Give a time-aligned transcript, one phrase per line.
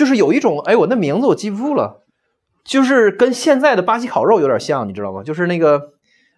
[0.00, 2.06] 就是有一种，哎，我那名字我记不住了，
[2.64, 5.22] 就是跟现在的巴西烤肉有点像，你知道吗？
[5.22, 5.78] 就是那个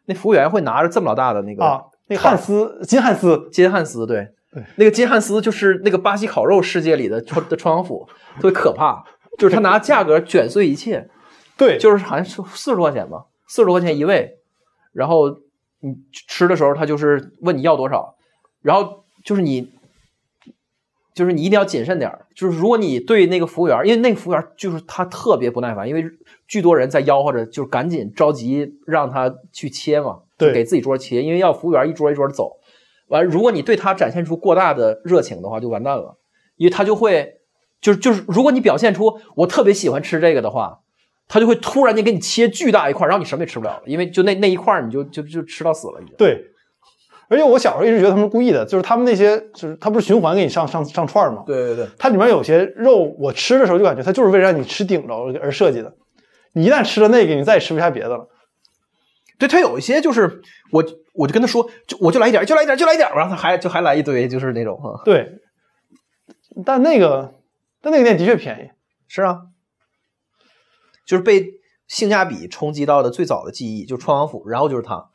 [0.07, 4.27] 那服务员会拿着这么老大的那个啊，那个汉斯金汉斯，金汉斯，对，
[4.75, 8.05] 那个金汉斯就是那个巴西烤肉世界里的穿的穿洋服，
[8.41, 9.05] 特别可怕，
[9.39, 11.09] 就是他拿价格卷碎一切，
[11.57, 14.29] 对，就是好像是四十多块钱吧，四十多块钱一位，
[14.93, 15.29] 然后
[15.83, 15.95] 你
[16.29, 18.17] 吃的时候他就是问你要多少，
[18.61, 19.71] 然后就是你。
[21.15, 22.27] 就是你一定要谨慎点儿。
[22.35, 26.05] 就是如果你对那个服务员，因为那个服务员就是他特别不耐烦，因为
[26.49, 32.53] 巨多人在吆喝着，就是赶紧着急让他去切嘛，对，给自己桌切，因为要服务员一桌一桌的走。
[33.09, 36.17] 完，如果你对他展现出过大的热情的话，就完蛋了，
[36.57, 37.41] 因为他就会，
[37.81, 40.81] 就是就是，如果你表现出我特别喜欢吃这个的话，
[41.29, 46.15] 他就会突然间给你切巨大一块，然后你什么也吃不了，因为就那那一块你就就就吃到死了已经。
[46.17, 46.52] 对。
[47.33, 51.43] 而且我小时候一直觉得他们故意的，就是他们那些，就是他不是循环给你上上上串吗？
[51.47, 55.95] 对对对，它里面有些肉，我吃的时候就感觉它就是为了让你吃顶着而设计的。
[56.53, 58.29] 你一旦吃了那个，你再也吃不下别的了。
[59.39, 60.43] 对，它有一些就是
[60.73, 60.85] 我
[61.15, 65.01] 我就跟他说，就我就来一点，就来一点，就来一点，然后他还就还来一堆，就是那种哈。
[65.07, 65.41] 对，
[66.67, 67.33] 但那个
[67.81, 68.71] 但那个店的确便宜，
[69.09, 69.39] 是啊，
[71.07, 71.47] 就是被
[71.89, 75.09] 性价比冲击到的最早的记忆，就是川王府，然后就是它。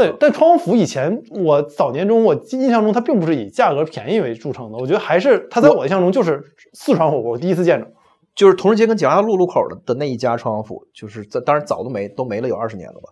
[0.00, 7.86] 对，但窗户府以前我早年中我印象中它并不是以价格便宜为著称的，我觉得还是它在我印象中就是四川火锅，我第一次见着，
[8.34, 13.10] 就是同仁街跟景华路路口的的那一家川王府，就是在当然早都没都没了有二十年了吧，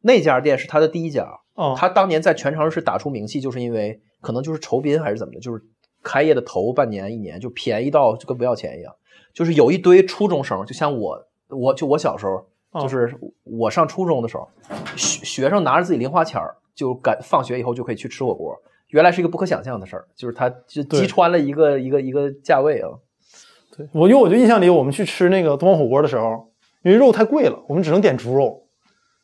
[0.00, 5.62] 那家店是他的第一家，哦，他当年在全城市打出名气，就是因为可能就是酬宾还是怎么的，就是
[6.02, 8.92] 开业的头半年一年就便宜到就跟不要钱一样，
[9.32, 12.46] 就是有一堆初中生，就像我，我就我小时候。
[12.82, 14.48] 就是我上初中的时候，
[14.96, 18.52] 学学生拿着自己零花钱儿，就赶放学以后就可以去吃火锅。
[18.88, 22.90] 原来是一个不可想象的事儿，就是它就击穿了一个一个一个价位啊。
[23.76, 26.52] 对我，因为我就印象里，我们去吃那个东方火锅的时候，
[26.82, 28.66] 因为肉太贵了，我们只能点猪肉，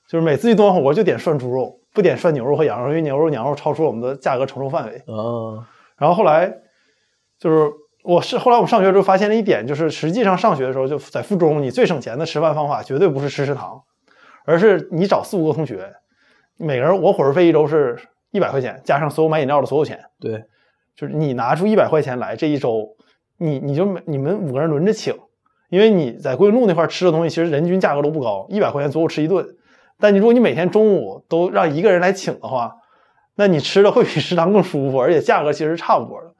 [0.08, 5.02] 就是每次去东方火锅就点涮猪肉，不点涮牛肉和羊肉，因为牛肉、羊肉超出我们的价格承受范围。
[5.06, 5.64] 嗯，
[5.96, 6.52] 然后后来
[7.38, 7.72] 就是。
[8.02, 13.82] 我是后来我们上学之后发现了一点，就是实际上上学的时候就在附中，你最省钱的吃饭方法绝对不是吃食堂，
[14.46, 15.92] 而是你找四五个同学，
[16.56, 17.98] 每个人我伙食费一周是
[18.30, 20.00] 一百块钱，加上所有买饮料的所有钱。
[20.18, 20.42] 对，
[20.96, 22.88] 就是你拿出一百块钱来，这一周
[23.36, 25.14] 你你就你们五个人轮着请，
[25.68, 29.46] 因为你在桂林路那块吃的东西其实人均价格都不高，一百块钱足够吃一顿。
[29.98, 32.76] 但你如果你每天中午都让一个人来请的话，
[33.34, 36.34] 那你吃的会比食堂更舒服，而且价格其实差不多的。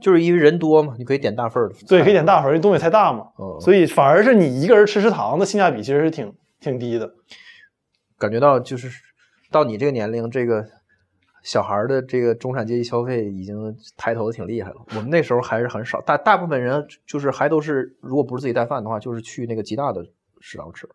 [0.00, 1.74] 就是因为人多嘛，你可以点大份的。
[1.88, 3.28] 对，可以点大份，因为东北太大嘛。
[3.38, 3.60] 嗯。
[3.60, 7.12] 所以反而是你一个人吃食堂的性价比其实是挺挺低的。
[8.16, 8.88] 感觉到就是
[9.50, 10.64] 到你这个年龄，这个
[11.42, 14.76] 小孩的这个中产阶级消费已经抬头的挺厉害了。
[14.90, 20.06] 我们那时候还是很少，大大部分人就是还都是，如果不是自己带饭的话，就是去那个吉大的
[20.40, 20.88] 食堂吃。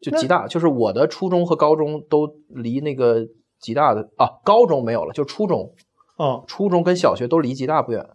[0.00, 3.26] 就吉大，就是我的初中和高中都离那个
[3.58, 5.74] 吉大的啊，高中没有了，就初中。
[6.18, 8.06] 嗯，初中跟小学都离吉大不远，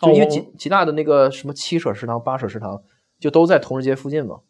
[0.00, 2.82] 就因为吉吉大的那个什么七舍食堂、八舍食堂，
[3.18, 4.40] 就都在同仁街附近嘛。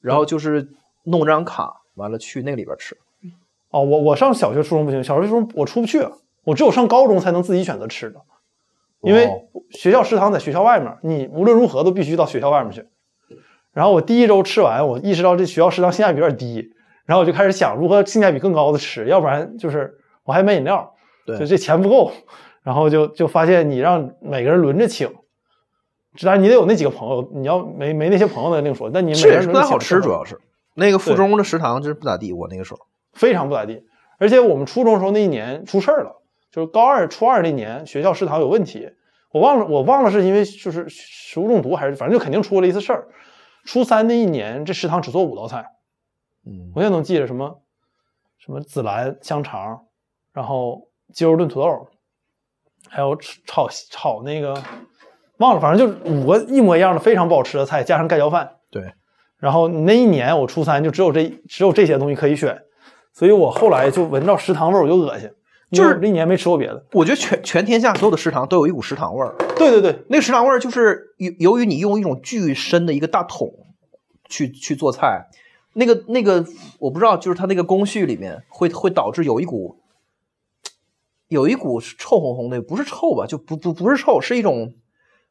[0.00, 0.68] 然后就是
[1.04, 2.96] 弄张卡，完了去那里边吃。
[3.70, 6.04] 哦，我我上小学、初中不行，小学、初中我出不去，
[6.44, 8.20] 我只有上高中才能自己选择吃的，
[9.02, 9.30] 因为
[9.70, 12.84] 学校食堂在学校外面，你无论如何都必须到学校外面去。
[13.72, 16.72] 然后我第一周吃完，我意识到这学校食堂性价比有点低，
[17.06, 20.91] 然后我就开始想如何性价比更高的吃，要不然就是我还买饮料。
[21.26, 22.12] 就这钱不够，
[22.62, 25.08] 然后就就发现你让每个人轮着请，
[26.22, 28.90] 当然你得有那几个朋友，你要没没那些朋友那另说。
[28.90, 30.38] 但你每个人不太好吃，主要是
[30.74, 32.32] 那个附中的食堂就是不咋地。
[32.32, 32.80] 我那个时候
[33.12, 33.84] 非常不咋地，
[34.18, 38.90] 而且我们初中时候那一年出事儿了，就是高二初二那年学校食堂有问题，
[39.30, 43.08] 我忘了我忘了是因为就是食物中毒还是反正就肯定出了一次事儿。
[43.64, 45.64] 初三那一年这食堂只做五道菜，
[46.44, 47.62] 嗯，我现在能记着什么
[48.38, 49.86] 什么紫兰香肠，
[50.32, 50.88] 然后。
[51.12, 51.88] 鸡肉炖土豆，
[52.88, 54.54] 还有炒炒那个
[55.38, 58.50] 忘了，反正就五个一模一样的非常不好吃的菜，加上盖浇饭。
[58.70, 58.92] 对，
[59.38, 62.62] 然后那一年我初三就只有这只有这些东西可以选，
[63.12, 65.30] 所以我后来就闻到食堂味儿我就恶心，
[65.70, 66.84] 就是那年没吃过别的。
[66.92, 69.34] 我觉得全全天下所有的食堂都有一股食堂味儿。
[69.56, 73.50] 对对对，那个食堂味儿就是由由于你用一种巨深的一个大桶
[74.28, 75.26] 去去做菜，
[75.74, 76.44] 那个那个
[76.78, 79.78] 我不知道，就是它那个工序里面会会导致有一股。
[81.32, 83.26] 有一股臭烘烘的，不是臭吧？
[83.26, 84.74] 就不不不是臭，是一种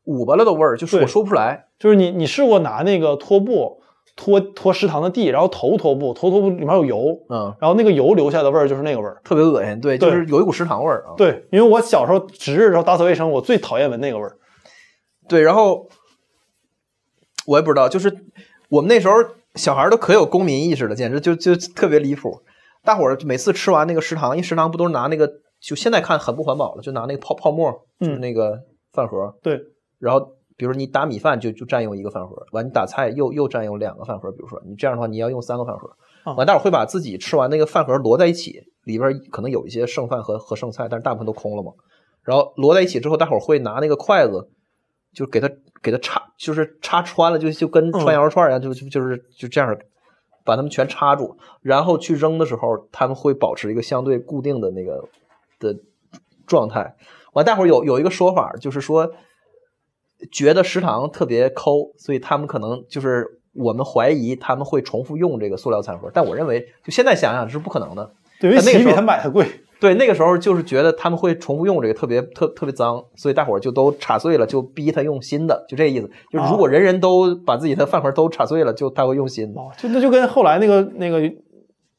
[0.06, 1.68] 捂巴了的味儿，就是我说不出来。
[1.80, 3.81] 就是你你试过拿那个拖布
[4.15, 9.80] 拖拖食堂的地，然后头拖布，头拖布里面有油，嗯，然后那个油留下的味儿就是那个味儿，特别恶心。
[9.80, 11.13] 对，就是有一股食堂味儿啊。
[11.15, 14.38] 对，因为我小时候值日的时候打扫卫生，我最讨厌闻那个味儿。
[15.30, 15.88] 对，然后
[17.45, 18.25] 我也不知道，就是
[18.69, 19.15] 我们那时候
[19.56, 22.42] 小孩都可有公民意识了，简直就就特别离谱。
[22.83, 25.31] 大伙儿每次吃完那个食堂，因为食堂不都是拿那个，
[25.62, 28.60] 就现在看很不环保了，就拿那个泡泡沫，就是那个
[28.92, 29.34] 饭盒。
[29.44, 29.62] 对，
[30.00, 30.19] 然后
[30.58, 35.88] 比如说你打米饭就就占用一个饭盒，完你打菜又又占用两个饭盒，比如说你这样的话你要用三个饭盒，
[36.36, 41.72] 完大伙会把自己吃完那个饭盒摞在一起，里边可能有一些剩饭和和剩菜，但是大部分都空了嘛。
[42.24, 44.50] 然后摞在一起之后，大伙会拿那个筷子，
[45.14, 45.48] 就给它
[45.81, 49.78] 给它插，就是插穿了，就就跟穿羊肉串一样，就就就是就这样。
[50.44, 55.07] 把它们全插住，然后去扔的时候，他们会保持一个相对固定的那个
[55.62, 55.78] 的
[56.46, 56.96] 状态。
[57.31, 59.10] 完，大伙儿有有一个说法，就是说
[60.34, 66.12] 觉得食堂特别抠，所以他们可能就是我们怀疑他们会重复用这个塑料餐盒。
[66.13, 68.12] 但我认为，就现在想想这是不可能的。
[68.42, 69.46] 对，因为洗比他买的贵。
[69.80, 76.07] 对，那个时候就是觉得他们会重复用这个，特别特特别脏，所以大伙儿就都插碎了，就逼他用新的，就这意思。
[76.30, 79.62] 就如果人人都把自己的饭盒都插碎了，就他会用新的。
[79.78, 81.22] 就那就跟后来那个那个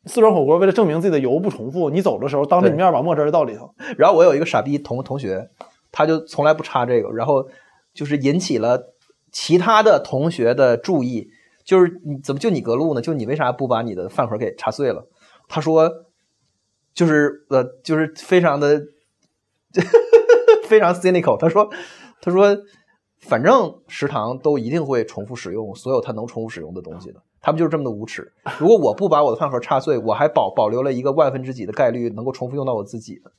[0.07, 3.75] 四川火锅为了证明自己的油不重复，你走的时候当着你面把墨汁倒里头。
[3.97, 5.51] 然后我有一个傻逼同同学，
[5.91, 7.49] 他就从来不插这个，然后
[7.95, 8.95] 就是引起了
[9.31, 11.29] 其他的同学的注意，
[11.65, 13.01] 就是你怎么就你隔路呢？
[13.01, 15.09] 就你为啥不把你的饭盒给插碎了？
[15.49, 15.91] 他说。
[16.95, 18.79] 就是呃，就是非常的
[20.69, 21.39] 非常 cynical。
[21.39, 21.71] 他说
[22.21, 22.55] ：“他说，
[23.19, 28.33] 反正食堂都一定会重复使用所有他能重复使用的东西的，他们就是这么的无耻。
[28.59, 33.33] 如果我不把我的饭盒插碎，我还保保留了一个万分之几的概率能够重复用到我自己的。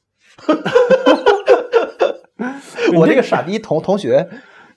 [3.00, 4.30] 我这个傻逼同同学，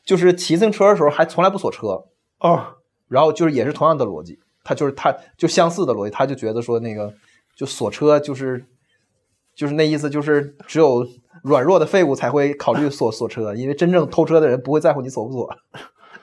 [0.02, 2.06] 就是骑自行车的时候还从来不锁车
[2.38, 2.76] 哦，
[3.08, 7.12] 然后就是也是同样的逻辑，他就是他就相似的逻辑，他就觉得说那个。”
[7.56, 8.66] 就锁车就是，
[9.54, 11.08] 就是那意思，就是只有
[11.42, 15.48] 软弱的废物才会考虑锁锁车，因为真正偷车的人不会在乎你锁不锁。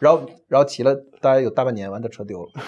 [0.04, 2.50] 然后，然后骑了大概有大半年，完这车丢了。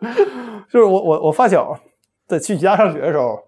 [0.72, 1.78] 就是我我我发小
[2.26, 3.38] 在去吉大上学的时候，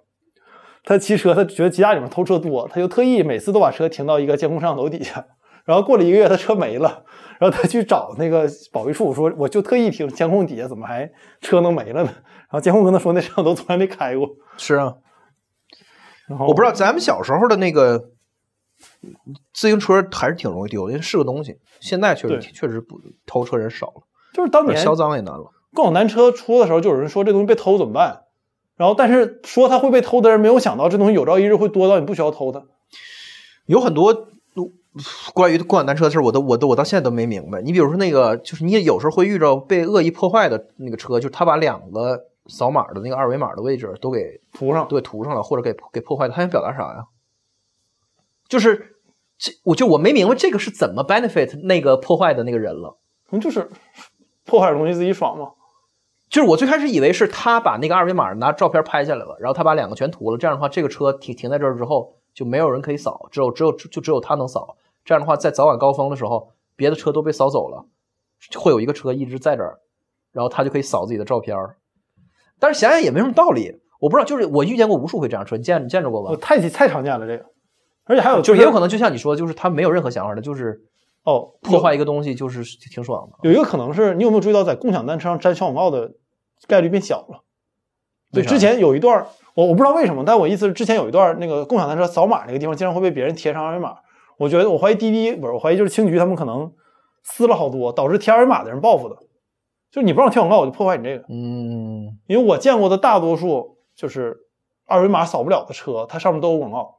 [0.85, 5.25] 他骑车，他觉得吉大里面偷车多，他就特意每次都把车停到一个监控摄像头底下。
[5.65, 7.05] 然后过了一个月，他车没了，
[7.39, 11.11] 然后他去找那个保卫处，说我就特意停监控底下，怎么还
[11.41, 12.11] 车能没了呢？
[12.13, 14.29] 然后监控跟他说，那摄像头从来没开过。
[14.59, 14.93] 是啊，
[16.29, 18.11] 然后我不知道咱们小时候的那个
[19.53, 21.59] 自行车还是挺容易丢，因为是个东西。
[21.81, 24.03] 现在确实确实不偷车人少了，
[24.33, 25.51] 就是当年销赃也难了。
[25.75, 28.23] 共享单车出的时候，就有人说这东西被偷怎么办？
[28.77, 32.63] 然后但是说它会被偷的人，没有想到这东西有朝一日会多到你不需要偷它。
[33.67, 34.29] 有很多
[35.35, 37.61] 关于共享单车的事，我都我都我到现在都没明白。
[37.63, 42.29] 你比如说那个，就是你有时候会遇着被恶意破坏的那个车，就是他把两个。
[42.49, 46.35] 扫码的那个二维码的位置都给涂上，对，涂上了，或者给给破坏了。
[46.35, 47.05] 他想表达啥呀？
[48.53, 48.97] 就是
[49.39, 52.99] 这，我就我没明白这个是怎么 benefit 那个破坏的那个人了。
[53.25, 53.67] 可能就是
[54.45, 55.53] 破坏的东西自己爽嘛。
[56.29, 60.37] 就是我最开始以为是他把那个二维码拿照片拍下来了，然后他把两个全涂了。
[60.37, 64.77] 这样的话，这个车停停在这儿之后，就没有人可以扫，只有只有就只有他能扫。
[65.03, 67.87] 这样的话，在早晚高峰的时候，别的车都被扫走了，
[68.59, 69.81] 会有一个车一直在这儿，
[70.31, 71.57] 然后他就可以扫自己的照片。
[72.59, 76.37] 但是想想也没什么道理，我不知道，就是我遇见过无数回这样车，你见你见着过吗？
[76.37, 77.45] 太太常见了这个，
[78.05, 80.81] 而且还有就是也有可能就像你说，就是他没有任何想法的，就是
[81.25, 83.49] 哦破坏一个东西就是挺爽的。
[83.49, 86.13] 有一个可能是你有没有注意到，在共享单车上粘小广告的
[86.67, 87.45] 概率变小了？
[88.33, 93.97] 对，之前有一段我我不知道为什么，但我意思是之前有一段那个共享单车扫码那个地方经常会被别人贴上二维码，
[94.39, 96.73] 我觉得我怀疑滴滴不是，我怀疑就是青桔他们可能
[97.23, 99.17] 撕了好多，导致贴二维码的人报复的。
[99.91, 101.25] 就是你不让我贴广告，我就破坏你这个。
[101.29, 104.35] 嗯，因为我见过的大多数就是
[104.87, 106.95] 二维码扫不了的车，它上面都有广告。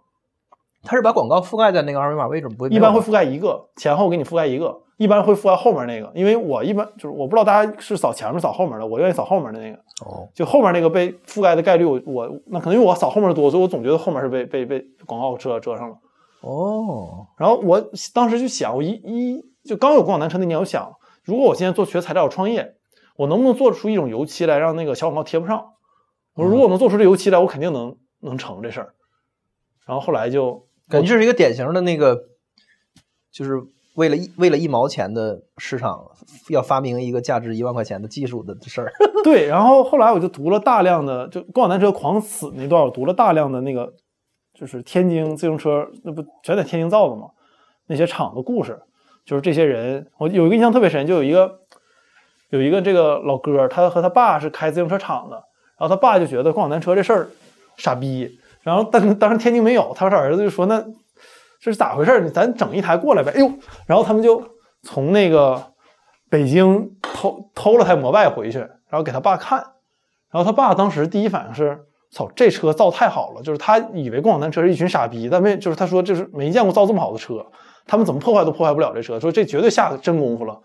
[0.83, 6.11] 它是把广告覆盖在那个二维码位置，不会一般会覆盖一个，前后给你覆盖一个，一般会覆盖后面那个。
[6.13, 9.77] 因为我一般就是我不知道大家是扫前面扫后面的，我愿意扫后面的那个。
[10.05, 15.95] 哦，就后面那个被覆盖的概率，我我那可能因为我扫后面的多，所以我总觉得后面是被被被广告遮遮上了。
[16.41, 17.81] 哦，然后我
[18.13, 20.91] 当时就想，我一一就刚有共享单车那年，我想，
[21.23, 22.75] 如果我现在做学材料创业。
[23.15, 25.73] 我能不能做出一种油漆来，让那个小广告贴不上？
[26.33, 28.95] 我说如果能做出这油漆来，我肯定能能成这事儿。
[29.85, 32.25] 然后后来就感觉就是一个典型的那个，
[33.31, 33.61] 就是
[33.95, 36.11] 为了一为了一毛钱的市场，
[36.49, 38.93] 要发明一个价值一万块钱的技术的事儿。
[39.25, 43.93] 对，然后后来我就读了大量的，就共享单车狂死那段，我读了大量的那个，
[44.53, 47.29] 就是天津自行车，那不全在天津造的吗？
[47.87, 48.79] 那些厂的故事，
[49.25, 51.59] 就是这些人，我有一个印象特别深，就有一个。
[52.49, 55.37] 有一个这个老哥，他和他爸是开自行车厂的，
[55.79, 57.27] 然后他爸就觉得共享单车这事儿
[57.77, 60.81] 傻逼，然后但当时天津没有，他说他儿子就说那
[61.59, 62.31] 这是咋回事？
[62.31, 63.31] 咱整一台过来呗。
[63.35, 63.51] 哎呦，
[63.85, 64.43] 然后他们就
[64.81, 65.61] 从那个
[66.29, 69.59] 北京偷偷了台摩拜回去，然后给他爸看，
[70.31, 77.45] 然后他爸当时第一反应是：操，这车造太好了，就是他以为共享单车是一群傻逼，但没就是他说就是没见过造这么好的车，
[77.85, 80.59] 他们怎么破坏都破坏不了这车，说这绝对下真功夫了。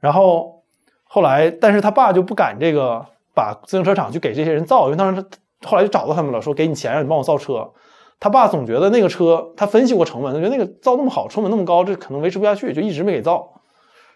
[0.00, 0.62] 然后
[1.04, 3.04] 后来，但是他爸就不敢这个
[3.34, 5.24] 把自行车厂去给这些人造，因为当时
[5.62, 7.72] 后来就找到他们了，说给你钱让你帮我造车。
[8.18, 13.46] 他爸总觉得那个车，他分析过成本，他觉得那个造那么好，成本那么高，这可能维持不下去，就一直没给造。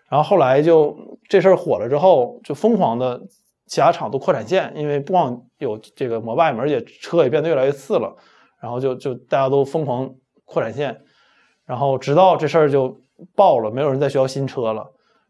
[0.09, 0.97] 然后后来就
[1.28, 3.20] 这事儿火了之后，就疯狂的
[3.66, 8.16] 其他厂都扩产线，因为不光有这个摩拜嘛，而且车也变得越来越次了。
[8.61, 10.11] 然后就就大家都疯狂
[10.44, 11.00] 扩产线，
[11.64, 13.00] 然后直到这事儿就
[13.35, 14.87] 爆了，没有人再需要新车了。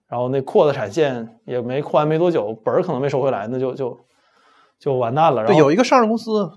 [0.08, 3.96] 然后那扩的产线也没扩完没多久，本儿可能没收回来，那就就
[4.80, 5.46] 就完蛋了。
[5.46, 6.50] 对，有一个上市公司，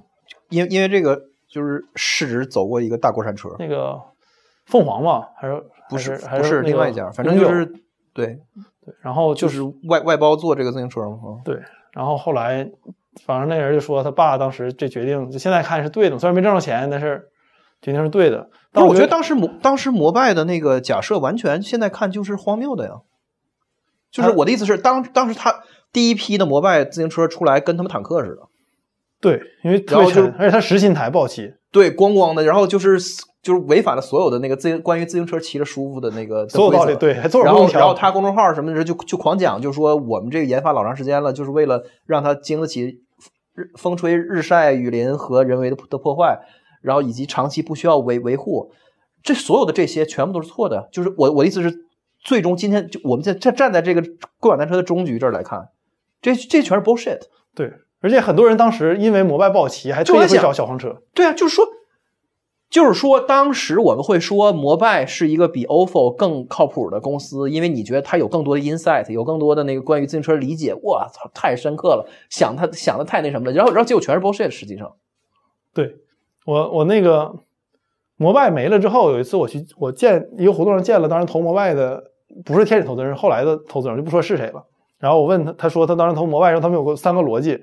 [0.50, 1.22] 因因为这个。
[1.54, 4.02] 就是市值走过一个大过山车，那个
[4.66, 6.18] 凤凰吧，还是不是？
[6.26, 7.64] 还是另外一家，反正就是
[8.12, 8.40] 对
[8.84, 8.96] 对。
[9.02, 11.18] 然后就是外外包做这个自行车嘛。
[11.46, 11.62] 对。
[11.92, 12.68] 然后后来，
[13.24, 17.30] 反正那人就说他爸当时这决定，就现在看是对的，虽然没挣着钱，但是
[17.84, 18.50] 决定是对的。
[18.72, 23.02] 但我觉得当时摩当时摩拜的那个假设，完全现在看就是荒谬的呀。
[24.10, 25.62] 就是我的意思是，当当时他
[25.94, 28.42] 第一批的摩拜自行车出来，跟他们坦克似的。
[29.22, 33.00] 对，因为然后就而且它实心台不好骑，对，咣咣的，然后就是
[33.42, 43.00] 就是违反了所有的那个自行关于自行车骑着舒服的那个所有道理，对，还做然后然后他公众号什么的就就狂讲，就说我们这个研发老长时间了，就是为了让它经得起
[43.56, 46.40] 日风吹日晒雨淋和人为的的破坏，
[46.82, 48.72] 然后以及长期不需要维维护，
[49.24, 50.90] 这所有的这些全部都是错的。
[50.92, 51.74] 就是我我的意思是，
[52.22, 54.04] 最终今天就我们在站站在这个
[54.42, 55.70] 共享单车的终局这儿来看，
[56.24, 57.20] 这这全是 bullshit。
[57.54, 57.72] 对。
[58.02, 61.02] 而且很多人当时因为摩拜不好骑，还特意会找小黄车。
[61.14, 61.66] 对啊，就是说，
[62.70, 70.74] 就是说，当时我们会说摩拜是一个比 ofo 更靠谱的公司，因为你觉得它有更多的 insight，有更多的那个关于自行车理解。
[70.84, 73.54] 我操，太深刻了，想他想的太那什么了。
[73.54, 74.50] 然后，然后结果全是 bullshit。
[74.50, 74.92] 实际上，
[75.74, 75.96] 对
[76.46, 77.34] 我我那个
[78.18, 82.04] 摩拜没了之后，有一次我去我见一个活动上见了，当时投摩拜的
[82.44, 84.66] 不是天使投资人，后来的投资人就不说是谁了。
[85.04, 87.58] 然后我问他，他说他当时投摩拜时候，他们有个三个逻辑。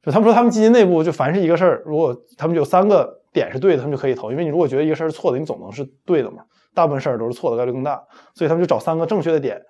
[0.00, 4.30] 就他们说，他们基金内部就凡是一个事儿，如果他们有三个点是对的，他们就可以投。
[4.30, 6.44] 因为你如果觉得一个事儿是错的，你总能是对的嘛。
[6.74, 8.00] 大部分事儿都是错的概率更大，
[8.32, 9.60] 所以他们就找三个正确的点。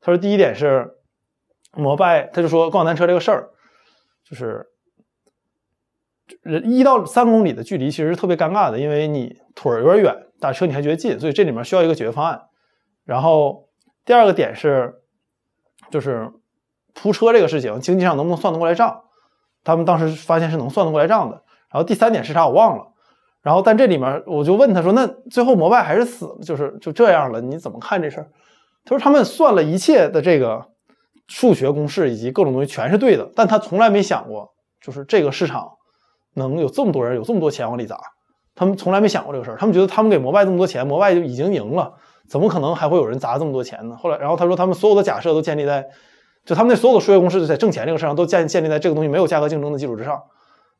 [0.00, 0.88] 他说，第一点是
[1.72, 3.50] 摩拜，他就说共享单车这个事儿，
[4.30, 4.64] 就是
[6.42, 12.40] 人一到三公里的距离其实是特别尴尬的，因为你腿儿有点远，打车你还觉得近，所以这里面需要一个解决方案。
[13.04, 13.68] 然后
[14.04, 14.94] 第二个点是，
[15.90, 16.30] 就是
[16.94, 19.02] 铺车这个事情，经济上能不能算得过来账？
[19.64, 22.84] 他们当时发现是能算得过来账的，然后第三点是啥我忘了，
[23.40, 28.28] 然后但这里面我就问他说，那最后摩拜还是死了，就是就这样了，你怎么看这事儿？
[28.84, 30.66] 他说他们算了一切的这个
[31.28, 35.70] 数学公式以及各种东西全是对的，但他从来没想过，就是这个市场
[36.34, 37.98] 能有这么多人有这么多钱往里砸，
[38.54, 41.94] 他们从来没想过这个事儿，他们觉得他们给摩拜这么多钱，摩拜就已经赢了，
[42.28, 43.96] 怎么可能还会有人砸这么多钱呢？
[43.96, 45.88] 后来，然后他说他们所有的假设都建立在。
[46.44, 50.22] 就他们那所有的数学公式，在挣钱这个事上都建建立在这个东西没有价格竞争的基础之上，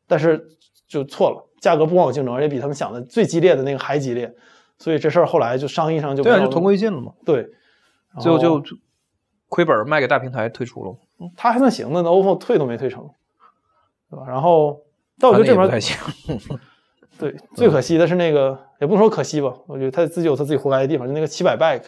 [0.07, 0.47] 但是
[0.87, 4.31] 就错了，价格不光有竞争，而且比他们想的最激烈的那个还激烈，
[4.77, 7.13] 所以这事儿后来就商议上就对，就同归于尽了嘛。
[7.25, 7.49] 对，
[8.19, 8.61] 最后就
[9.49, 10.95] 亏本卖给大平台退出了。
[11.35, 13.09] 他还算行的，那 OPPO 退都没退成，
[14.11, 14.25] 对吧？
[14.27, 14.81] 然后，
[15.17, 15.97] 但我觉得这边还行。
[17.17, 21.85] 对，最可惜的是那个，也不能说可惜吧，我觉得他自己有他自己活该的地方，就那个七百 bike，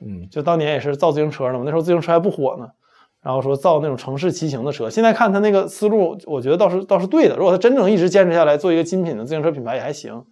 [0.00, 2.66] 嗯，就当年也是造自行车的嘛，那时候自行车还不火呢。
[3.24, 7.36] 然后说造那种城市骑行的车，现在看他那个思路，我觉得倒是倒是对的。
[7.36, 10.24] 如果他真正一直坚持下来，做一个精品的自行车品牌也还行。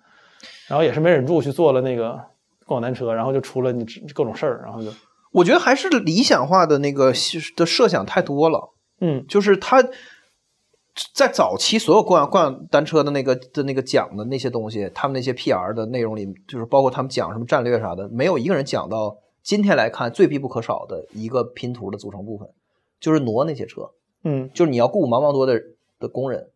[0.69, 2.19] 然后也是没忍住去做了那个
[2.67, 3.85] 共享单车，然后就出了你
[4.15, 4.91] 各种事儿，然后就
[5.33, 7.13] 我觉得还是理想化的那个
[7.57, 8.73] 的设想太多了。
[9.01, 9.83] 嗯，就是他
[11.15, 22.49] 在早期所有共享共享单车的那个的那个讲的那些东西，他们那些 PR 的内容里，就是包括他们讲什么战略啥的，没有一个人讲到今天来看最必不可少的一个拼图的组成部分。
[23.03, 23.91] 就是挪那些车，
[24.23, 25.61] 嗯，就是你要雇茫茫多的
[25.99, 26.49] 的工人，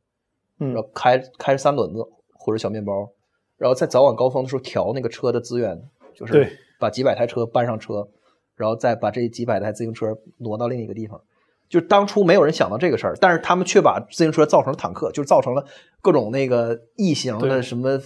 [0.60, 3.10] 嗯，然后开开着三轮子或者小面包，
[3.58, 5.82] 然后在早晚高峰的时候调那个车的资源，
[6.14, 8.08] 就是把几百台车搬上车，
[8.54, 11.20] 然后再把这几百台自行车挪到另一个地方。
[11.68, 15.66] 就当初没有人想到这个事儿，但是他们却把自行车造成了坦克，就是造成了
[16.00, 18.00] 各种那个异形的什么，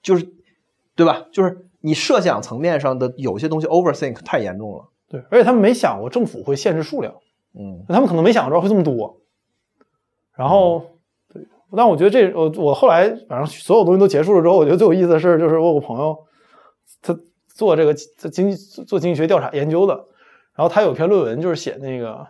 [0.00, 0.26] 就是
[0.94, 1.26] 对吧？
[1.30, 4.88] 就是你设想层面上的有些东西 overthink 太严重了。
[5.10, 7.14] 对，而且他们没想过政府会限制数量。
[7.58, 9.18] 嗯，他们可能没想着会这么多，
[10.34, 10.82] 然后，
[11.32, 11.42] 对，
[11.74, 16.18] 但我觉得这我我后来反正所有东西都结束了之后，我觉得最有意思的事就是我有个朋友，
[17.00, 19.94] 他做这个经济做经济学调查研究的，
[20.54, 22.26] 然后他有篇论文就是写那个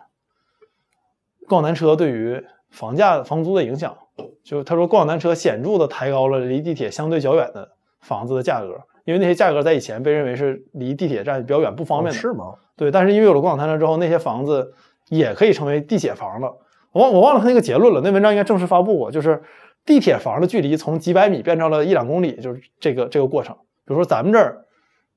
[1.45, 3.97] 共享单车对于房价房租的影响，
[4.43, 7.69] 就他说共享单车显著的抬高了离地铁相对较远的
[7.99, 8.67] 房子的价格，
[9.03, 12.53] 因为那些价格在以前被认为是离地铁站比较远不方便的，是吗？
[12.77, 14.73] 对，但是因为有了共享单车之后，那些房子
[15.09, 16.57] 也可以成为地铁房了。
[16.91, 19.43] 我忘我忘了他那个结论了，那文章应该正式发布过，就是
[19.85, 23.55] 地铁房的距离从几百米变成了一两公里，就是这个这个过程。
[23.85, 24.65] 比如说咱们这儿，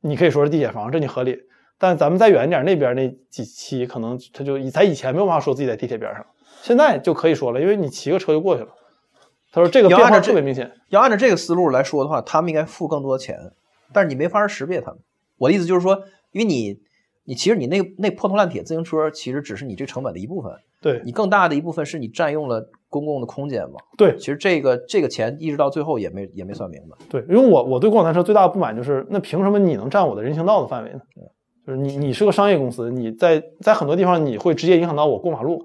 [0.00, 1.38] 你可以说是地铁房，这你合理，
[1.78, 6.24] 但咱们再远一点，那边那几期可能他就在以前没有办法说自己在地铁边上，
[6.62, 8.68] 现在就可以说了，因为你骑个车就过去了。
[9.52, 10.70] 他说这个变化特别明显。
[10.90, 13.36] 要按照这个思路来说的话，他们应该付更多的钱，
[13.92, 15.00] 但是你没法识别他们。
[15.38, 16.78] 我的意思就是说，因为你
[17.24, 20.52] 你其实你那那破铜烂铁自行车其实只是你这成本的一部分。
[20.82, 23.76] 对你更大的一部分是你占用了公共的空间嘛？
[23.98, 26.96] 对，其实这个这个钱一直到最后也没也没算明白。
[27.10, 31.00] 对，因为我我对共享单车最大的不满就是，那凭什么你能占我的人行道的范围呢？
[31.66, 35.62] 就是你你是个商业公司，你在在很多地方你会直接影响到我过马路。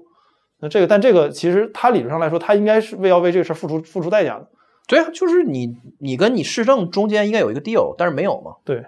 [0.60, 4.46] 那这个，但这个其实它理论上来说，它应该是为要为这个事付出付出代价的。
[4.86, 8.52] 对啊，就是你你跟你市政中间应该有一个 deal，但是没有嘛？
[8.66, 8.84] 对。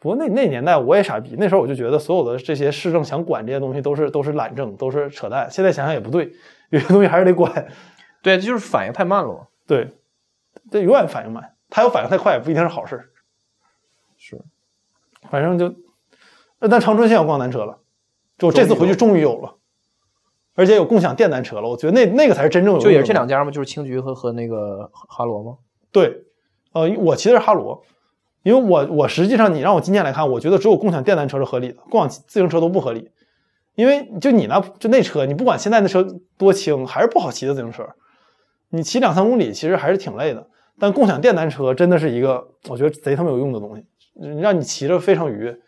[0.00, 5.46] 不过那那年代我也傻逼，那时候我就觉得所有的这些市政想管这些东西都是都是懒政，都是扯淡。
[5.50, 6.32] 现在想想也不对，
[6.70, 7.68] 有些东西还是得管。
[8.22, 9.46] 对，就是反应太慢了嘛。
[9.66, 9.88] 对，
[10.70, 13.10] 这永远反应慢，他要反应太快也不一定是好事。
[14.16, 14.42] 是，
[15.30, 15.74] 反正就，
[16.58, 17.78] 但长春现在有共享单车了，
[18.38, 19.56] 就这次回去终于有了，
[20.54, 21.68] 而且有共享电单车了。
[21.68, 22.80] 我觉得那那个才是真正有。
[22.80, 23.50] 就也是这两家吗？
[23.50, 25.58] 就是青桔和和那个哈罗吗？
[25.92, 26.24] 对，
[26.72, 27.84] 呃，我骑的是哈罗。
[28.42, 33.10] 因为我我实际上你让我今天来看，我觉得只有共享电单车是合理的，共享自行车都不合理。
[33.74, 36.06] 因为就你那就那车，你不管现在那车
[36.36, 37.86] 多轻，还是不好骑的自行车。
[38.70, 40.48] 你骑两三公里其实还是挺累的。
[40.78, 43.84] 但共享电单车真的是一个我觉得贼他妈有用的东西，
[44.40, 45.58] 让你骑着非常愉悦。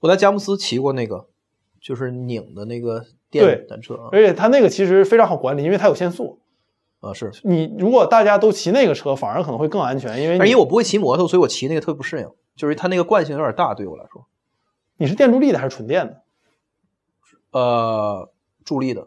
[0.00, 1.26] 我在佳木斯骑过那个，
[1.80, 6.40] 就是拧的那个电单车，而且它那个其实非常好管理，因为它有限速。
[7.00, 14.26] 啊，是你如果大家都骑那个车，反而可能会更安全，因为因为我不会骑摩托，所以我骑那个特别不适应，就是它那个惯性有点大，对我来说。
[14.96, 16.22] 你是电助力的还是纯电的？
[17.52, 18.30] 呃，
[18.64, 19.06] 助力的。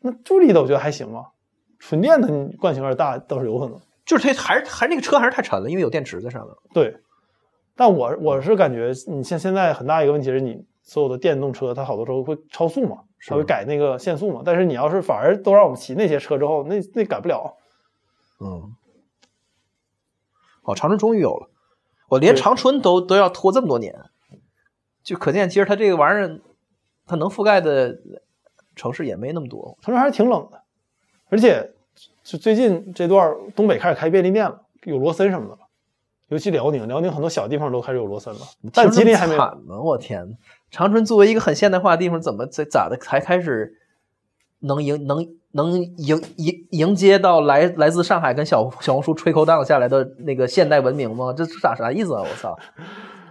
[0.00, 1.32] 那助力的我觉得还行吧，
[1.78, 3.80] 纯电的你惯性有点大，倒是有可能。
[4.04, 6.54] 就是它还是还是那个车还是太沉了，因为有电池在上面。
[6.74, 6.98] 对，
[7.74, 12.98] 但我我是感觉，你像现在很大一个问题是你所有的电动车，它好多时候会超速嘛。
[13.26, 17.56] 稍微改那个限速嘛，但是你要是反而都让我们骑那些车之后，那那改不了。
[18.38, 18.74] 嗯，
[20.62, 21.48] 哦，长春终于有了，
[22.10, 23.98] 我连长春都都要拖这么多年，
[25.02, 26.40] 就可见其实它这个玩意儿，
[27.06, 27.98] 它能覆盖的
[28.76, 29.78] 城市也没那么多。
[29.80, 30.62] 长春还是挺冷的，
[31.30, 31.72] 而且
[32.22, 35.60] 就最近这段东北开始开便利店了，有罗森什么的了，
[36.28, 38.40] 尤其辽宁，辽宁很多小地方都开始有罗森了，
[38.74, 40.36] 但吉林还没惨呢，我天！
[40.74, 43.78] 长春作为一个很现代化的地方，怎么在咋的才开始
[44.58, 51.32] 能迎能能迎迎迎接到来来自上海跟小小红书吹口档下来的那个现代文明吗？
[51.32, 52.22] 这是啥啥意思啊？
[52.22, 52.58] 我操！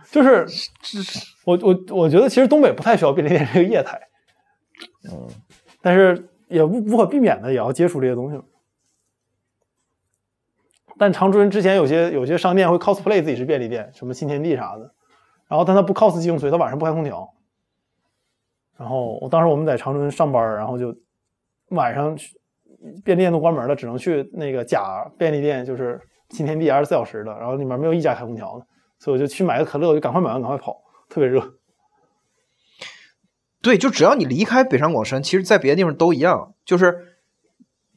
[0.10, 0.48] 就是
[1.44, 4.00] 我我我觉得其实东北不太需要便利店这个业态，
[5.12, 5.28] 嗯，
[5.82, 8.40] 但是也无无可避免的也要接触这些东西。
[10.98, 14.94] 但长春之前有些有些商店会 cosplay 自己是便利店，什么新天地啥的。
[15.54, 17.32] 然后，但他不 cos 精髓，他晚上不开空调。
[18.76, 20.92] 然后，我当时我们在长春上班，然后就
[21.68, 22.18] 晚上
[23.06, 28.66] 便利店都关门了，只能去那个假便利店，就是新天地二十四小时的，然后里面没有一家开空调的，
[28.98, 31.54] 所以我就去买个可乐，就赶快买完赶快跑，特别热。
[33.62, 37.20] 对，就只要你离开北上广深，其实在别的地方都一样，就是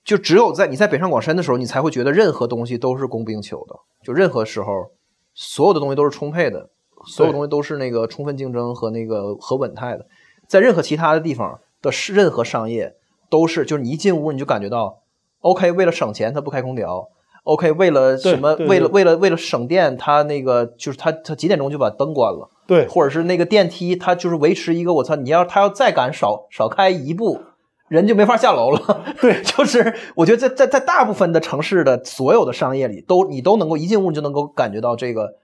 [0.05, 4.93] 就只有在你在北上广深的时候，你才会觉得任何东西都是供不应求的，就任何时候
[5.33, 6.69] 所有的东西都是充沛的。
[7.07, 10.07] 所有东西都是那个充分竞争和那个和稳态的，
[10.47, 12.95] 在任何其他的地方的任何商业
[13.31, 15.03] 都是，就是你一进屋你就感觉到
[15.41, 17.09] ，OK，为了省钱他不开空调
[17.45, 18.55] ，OK，为了什么？
[18.55, 27.41] 为了为了为了省电，他那个就是他他几点钟就把灯关了，对，或者是那个电梯他就是维持一个我操，你要他要再敢少少开一步，
[27.89, 35.35] 人就没法下楼了，对， 就是我觉得在在在大部分的城市的所有的商业里，都你都能够一进屋就能够感觉到这个。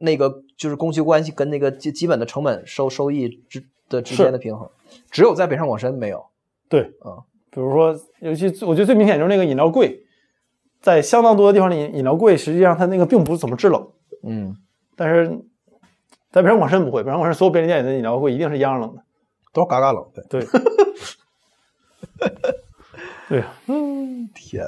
[0.00, 4.68] 那个就是供需关系跟那个基基本的成本收收益之的之间的平衡，
[5.10, 6.26] 只有在北上广深没有。
[6.68, 10.02] 对，嗯，比如说，尤其我觉得最明显就是那个饮料柜，
[10.80, 13.88] 在相当多的地方里，饮料柜实际上它那个并不怎么制冷。
[14.22, 14.56] 嗯，
[14.96, 15.40] 但是
[16.30, 19.02] 在北上广深不会，北上广深所有便利店里的饮料柜一定是一样冷的，
[19.52, 20.04] 都是嘎嘎冷。
[20.12, 20.46] 对，对，
[23.40, 24.62] 对，嗯，天。